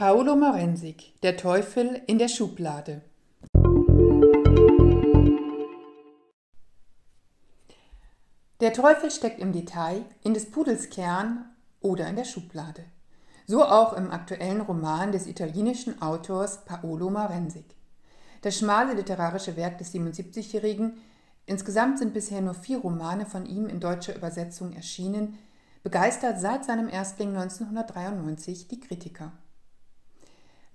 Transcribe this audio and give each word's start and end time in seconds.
Paolo 0.00 0.36
Morensik, 0.36 1.20
Der 1.24 1.36
Teufel 1.36 2.00
in 2.06 2.20
der 2.20 2.28
Schublade. 2.28 3.02
Der 8.60 8.72
Teufel 8.72 9.10
steckt 9.10 9.40
im 9.40 9.50
Detail, 9.50 10.04
in 10.22 10.34
des 10.34 10.52
Pudels 10.52 10.88
Kern 10.90 11.46
oder 11.80 12.06
in 12.06 12.14
der 12.14 12.26
Schublade. 12.26 12.84
So 13.48 13.64
auch 13.64 13.92
im 13.94 14.12
aktuellen 14.12 14.60
Roman 14.60 15.10
des 15.10 15.26
italienischen 15.26 16.00
Autors 16.00 16.64
Paolo 16.64 17.10
Morensik. 17.10 17.74
Das 18.42 18.56
schmale 18.56 18.94
literarische 18.94 19.56
Werk 19.56 19.78
des 19.78 19.92
77-Jährigen, 19.92 20.92
insgesamt 21.44 21.98
sind 21.98 22.14
bisher 22.14 22.40
nur 22.40 22.54
vier 22.54 22.78
Romane 22.78 23.26
von 23.26 23.46
ihm 23.46 23.66
in 23.66 23.80
deutscher 23.80 24.14
Übersetzung 24.14 24.74
erschienen, 24.74 25.36
begeistert 25.82 26.38
seit 26.38 26.64
seinem 26.64 26.88
Erstling 26.88 27.30
1993 27.30 28.68
die 28.68 28.78
Kritiker. 28.78 29.32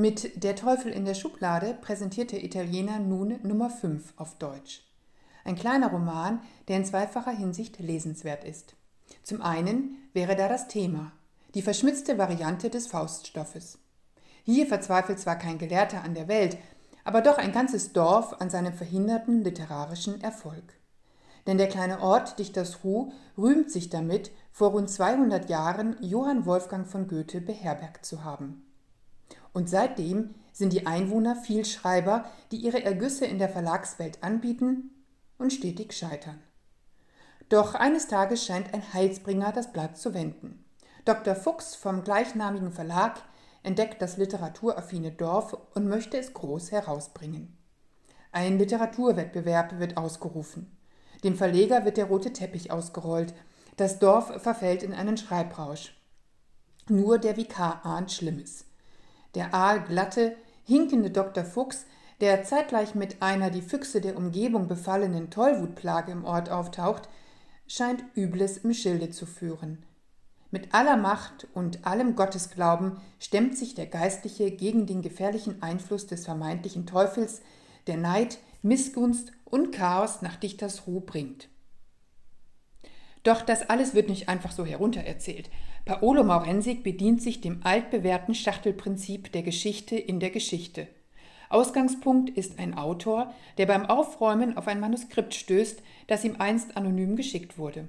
Mit 0.00 0.42
Der 0.42 0.56
Teufel 0.56 0.92
in 0.92 1.04
der 1.04 1.12
Schublade 1.12 1.76
präsentiert 1.78 2.32
der 2.32 2.42
Italiener 2.42 2.98
nun 2.98 3.38
Nummer 3.42 3.68
5 3.68 4.14
auf 4.16 4.38
Deutsch. 4.38 4.82
Ein 5.44 5.56
kleiner 5.56 5.88
Roman, 5.90 6.40
der 6.68 6.78
in 6.78 6.86
zweifacher 6.86 7.32
Hinsicht 7.32 7.78
lesenswert 7.80 8.44
ist. 8.44 8.76
Zum 9.24 9.42
einen 9.42 9.98
wäre 10.14 10.36
da 10.36 10.48
das 10.48 10.68
Thema, 10.68 11.12
die 11.54 11.60
verschmitzte 11.60 12.16
Variante 12.16 12.70
des 12.70 12.86
Fauststoffes. 12.86 13.78
Hier 14.44 14.66
verzweifelt 14.66 15.18
zwar 15.18 15.36
kein 15.36 15.58
Gelehrter 15.58 16.02
an 16.02 16.14
der 16.14 16.28
Welt, 16.28 16.56
aber 17.04 17.20
doch 17.20 17.36
ein 17.36 17.52
ganzes 17.52 17.92
Dorf 17.92 18.40
an 18.40 18.48
seinem 18.48 18.72
verhinderten 18.72 19.44
literarischen 19.44 20.22
Erfolg. 20.22 20.80
Denn 21.46 21.58
der 21.58 21.68
kleine 21.68 22.00
Ort 22.00 22.38
Dichtersruh 22.38 23.12
rühmt 23.36 23.70
sich 23.70 23.90
damit, 23.90 24.30
vor 24.50 24.70
rund 24.70 24.88
200 24.88 25.50
Jahren 25.50 25.98
Johann 26.00 26.46
Wolfgang 26.46 26.86
von 26.86 27.06
Goethe 27.06 27.42
beherbergt 27.42 28.06
zu 28.06 28.24
haben. 28.24 28.64
Und 29.52 29.68
seitdem 29.68 30.34
sind 30.52 30.72
die 30.72 30.86
Einwohner 30.86 31.36
Vielschreiber, 31.36 32.24
die 32.52 32.58
ihre 32.58 32.84
Ergüsse 32.84 33.26
in 33.26 33.38
der 33.38 33.48
Verlagswelt 33.48 34.22
anbieten 34.22 34.90
und 35.38 35.52
stetig 35.52 35.92
scheitern. 35.92 36.40
Doch 37.48 37.74
eines 37.74 38.06
Tages 38.06 38.44
scheint 38.44 38.72
ein 38.72 38.92
Heilsbringer 38.92 39.52
das 39.52 39.72
Blatt 39.72 39.98
zu 39.98 40.14
wenden. 40.14 40.64
Dr. 41.04 41.34
Fuchs 41.34 41.74
vom 41.74 42.04
gleichnamigen 42.04 42.72
Verlag 42.72 43.22
entdeckt 43.62 44.00
das 44.00 44.16
literaturaffine 44.16 45.10
Dorf 45.10 45.56
und 45.74 45.88
möchte 45.88 46.16
es 46.18 46.32
groß 46.32 46.70
herausbringen. 46.70 47.56
Ein 48.32 48.58
Literaturwettbewerb 48.58 49.80
wird 49.80 49.96
ausgerufen. 49.96 50.70
Dem 51.24 51.36
Verleger 51.36 51.84
wird 51.84 51.96
der 51.96 52.06
rote 52.06 52.32
Teppich 52.32 52.70
ausgerollt. 52.70 53.34
Das 53.76 53.98
Dorf 53.98 54.40
verfällt 54.40 54.82
in 54.82 54.94
einen 54.94 55.16
Schreibrausch. 55.16 55.94
Nur 56.88 57.18
der 57.18 57.36
Vikar 57.36 57.84
ahnt 57.84 58.12
Schlimmes. 58.12 58.64
Der 59.34 59.54
aalglatte, 59.54 60.36
hinkende 60.64 61.10
Dr. 61.10 61.44
Fuchs, 61.44 61.86
der 62.20 62.44
zeitgleich 62.44 62.94
mit 62.94 63.22
einer 63.22 63.50
die 63.50 63.62
Füchse 63.62 64.00
der 64.00 64.16
Umgebung 64.16 64.68
befallenen 64.68 65.30
Tollwutplage 65.30 66.12
im 66.12 66.24
Ort 66.24 66.50
auftaucht, 66.50 67.08
scheint 67.66 68.04
Übles 68.16 68.58
im 68.58 68.74
Schilde 68.74 69.10
zu 69.10 69.26
führen. 69.26 69.84
Mit 70.50 70.74
aller 70.74 70.96
Macht 70.96 71.46
und 71.54 71.86
allem 71.86 72.16
Gottesglauben 72.16 72.96
stemmt 73.20 73.56
sich 73.56 73.74
der 73.74 73.86
Geistliche 73.86 74.50
gegen 74.50 74.86
den 74.86 75.00
gefährlichen 75.00 75.62
Einfluss 75.62 76.08
des 76.08 76.24
vermeintlichen 76.24 76.86
Teufels, 76.86 77.40
der 77.86 77.96
Neid, 77.96 78.38
Missgunst 78.62 79.32
und 79.44 79.72
Chaos 79.72 80.22
nach 80.22 80.36
Dichtersruh 80.36 81.00
bringt. 81.00 81.48
Doch 83.22 83.42
das 83.42 83.68
alles 83.68 83.94
wird 83.94 84.08
nicht 84.08 84.28
einfach 84.28 84.52
so 84.52 84.64
heruntererzählt. 84.64 85.50
Paolo 85.84 86.24
Maurensik 86.24 86.82
bedient 86.82 87.22
sich 87.22 87.40
dem 87.40 87.60
altbewährten 87.64 88.34
Schachtelprinzip 88.34 89.32
der 89.32 89.42
Geschichte 89.42 89.96
in 89.96 90.20
der 90.20 90.30
Geschichte. 90.30 90.88
Ausgangspunkt 91.48 92.30
ist 92.30 92.58
ein 92.58 92.78
Autor, 92.78 93.34
der 93.58 93.66
beim 93.66 93.86
Aufräumen 93.86 94.56
auf 94.56 94.68
ein 94.68 94.78
Manuskript 94.78 95.34
stößt, 95.34 95.82
das 96.06 96.24
ihm 96.24 96.36
einst 96.38 96.76
anonym 96.76 97.16
geschickt 97.16 97.58
wurde. 97.58 97.88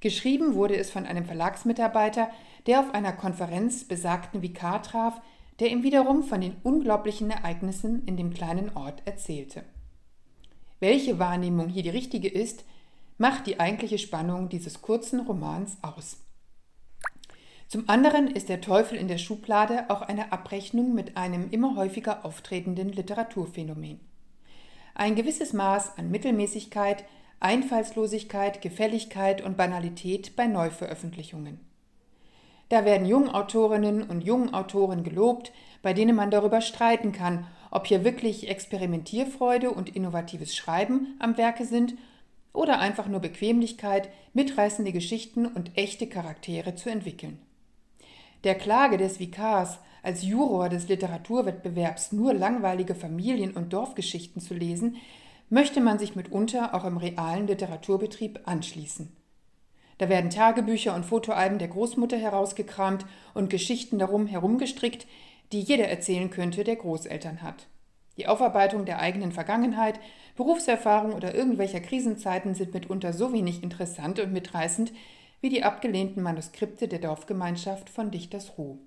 Geschrieben 0.00 0.54
wurde 0.54 0.76
es 0.76 0.90
von 0.90 1.04
einem 1.04 1.24
Verlagsmitarbeiter, 1.24 2.30
der 2.66 2.80
auf 2.80 2.94
einer 2.94 3.12
Konferenz 3.12 3.84
besagten 3.84 4.42
Vikar 4.42 4.82
traf, 4.82 5.20
der 5.60 5.70
ihm 5.70 5.82
wiederum 5.82 6.22
von 6.22 6.40
den 6.40 6.56
unglaublichen 6.62 7.30
Ereignissen 7.30 8.04
in 8.06 8.16
dem 8.16 8.32
kleinen 8.32 8.74
Ort 8.74 9.02
erzählte. 9.04 9.64
Welche 10.80 11.18
Wahrnehmung 11.18 11.68
hier 11.68 11.82
die 11.82 11.88
richtige 11.90 12.28
ist, 12.28 12.64
macht 13.18 13.46
die 13.46 13.60
eigentliche 13.60 13.98
Spannung 13.98 14.48
dieses 14.48 14.80
kurzen 14.80 15.20
Romans 15.20 15.76
aus. 15.82 16.16
Zum 17.66 17.88
anderen 17.88 18.28
ist 18.28 18.48
der 18.48 18.62
Teufel 18.62 18.96
in 18.96 19.08
der 19.08 19.18
Schublade 19.18 19.90
auch 19.90 20.00
eine 20.00 20.32
Abrechnung 20.32 20.94
mit 20.94 21.18
einem 21.18 21.50
immer 21.50 21.76
häufiger 21.76 22.24
auftretenden 22.24 22.88
Literaturphänomen. 22.90 24.00
Ein 24.94 25.16
gewisses 25.16 25.52
Maß 25.52 25.98
an 25.98 26.10
Mittelmäßigkeit, 26.10 27.04
Einfallslosigkeit, 27.40 28.62
Gefälligkeit 28.62 29.42
und 29.42 29.56
Banalität 29.56 30.34
bei 30.34 30.46
Neuveröffentlichungen. 30.46 31.60
Da 32.70 32.84
werden 32.84 33.06
Jungautorinnen 33.06 34.02
und 34.02 34.22
Jungautoren 34.22 35.04
gelobt, 35.04 35.52
bei 35.82 35.92
denen 35.92 36.16
man 36.16 36.30
darüber 36.30 36.60
streiten 36.60 37.12
kann, 37.12 37.46
ob 37.70 37.86
hier 37.86 38.02
wirklich 38.02 38.48
Experimentierfreude 38.48 39.70
und 39.70 39.94
innovatives 39.94 40.56
Schreiben 40.56 41.16
am 41.18 41.36
Werke 41.36 41.64
sind 41.64 41.94
oder 42.52 42.80
einfach 42.80 43.08
nur 43.08 43.20
Bequemlichkeit, 43.20 44.08
mitreißende 44.32 44.92
Geschichten 44.92 45.46
und 45.46 45.76
echte 45.76 46.06
Charaktere 46.06 46.74
zu 46.74 46.90
entwickeln. 46.90 47.38
Der 48.44 48.54
Klage 48.54 48.96
des 48.98 49.18
Vikars, 49.18 49.78
als 50.02 50.22
Juror 50.22 50.68
des 50.68 50.88
Literaturwettbewerbs 50.88 52.12
nur 52.12 52.32
langweilige 52.32 52.94
Familien- 52.94 53.54
und 53.54 53.72
Dorfgeschichten 53.72 54.40
zu 54.40 54.54
lesen, 54.54 54.96
möchte 55.50 55.80
man 55.80 55.98
sich 55.98 56.14
mitunter 56.14 56.74
auch 56.74 56.84
im 56.84 56.98
realen 56.98 57.46
Literaturbetrieb 57.46 58.40
anschließen. 58.44 59.10
Da 59.98 60.08
werden 60.08 60.30
Tagebücher 60.30 60.94
und 60.94 61.04
Fotoalben 61.04 61.58
der 61.58 61.68
Großmutter 61.68 62.16
herausgekramt 62.16 63.04
und 63.34 63.50
Geschichten 63.50 63.98
darum 63.98 64.26
herumgestrickt, 64.26 65.06
die 65.52 65.60
jeder 65.60 65.88
erzählen 65.88 66.30
könnte, 66.30 66.62
der 66.62 66.76
Großeltern 66.76 67.42
hat. 67.42 67.66
Die 68.18 68.26
Aufarbeitung 68.26 68.84
der 68.84 68.98
eigenen 68.98 69.32
Vergangenheit, 69.32 70.00
Berufserfahrung 70.36 71.14
oder 71.14 71.34
irgendwelcher 71.34 71.80
Krisenzeiten 71.80 72.54
sind 72.54 72.74
mitunter 72.74 73.12
so 73.12 73.32
wenig 73.32 73.62
interessant 73.62 74.18
und 74.18 74.32
mitreißend 74.32 74.92
wie 75.40 75.48
die 75.48 75.62
abgelehnten 75.62 76.22
Manuskripte 76.22 76.88
der 76.88 76.98
Dorfgemeinschaft 76.98 77.88
von 77.88 78.10
Dichtersruh. 78.10 78.78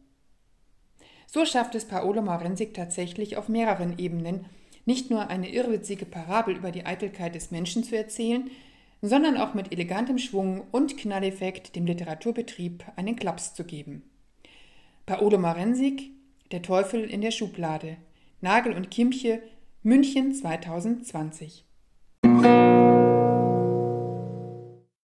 So 1.27 1.45
schafft 1.45 1.75
es 1.75 1.87
Paolo 1.87 2.21
Maurensik 2.21 2.73
tatsächlich 2.73 3.37
auf 3.37 3.47
mehreren 3.47 3.97
Ebenen, 3.97 4.45
nicht 4.85 5.09
nur 5.09 5.29
eine 5.29 5.49
irrwitzige 5.49 6.05
Parabel 6.05 6.57
über 6.57 6.71
die 6.71 6.85
Eitelkeit 6.85 7.35
des 7.35 7.51
Menschen 7.51 7.85
zu 7.85 7.95
erzählen, 7.95 8.51
sondern 9.01 9.37
auch 9.37 9.53
mit 9.53 9.71
elegantem 9.71 10.17
Schwung 10.17 10.65
und 10.71 10.97
Knalleffekt 10.97 11.75
dem 11.77 11.85
Literaturbetrieb 11.85 12.83
einen 12.97 13.15
Klaps 13.15 13.53
zu 13.53 13.63
geben. 13.63 14.03
Paolo 15.05 15.37
Marensik, 15.37 16.11
Der 16.51 16.61
Teufel 16.61 17.09
in 17.09 17.21
der 17.21 17.31
Schublade, 17.31 17.95
Nagel 18.41 18.73
und 18.73 18.91
Kimmche, 18.91 19.41
München 19.83 20.33
2020. 20.33 21.65